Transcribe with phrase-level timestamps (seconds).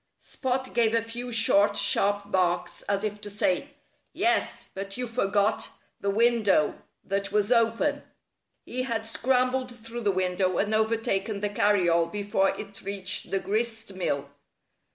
[0.17, 3.75] Spot gave a few short, sharp barks, as if to say,
[4.13, 4.69] "Yes!
[4.73, 8.01] But you forgot the window that was open."
[8.65, 14.27] He had scrambled through the window and overtaken the carryall before it reached the gristmill.